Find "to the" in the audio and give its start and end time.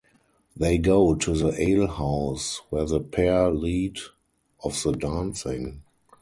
1.13-1.53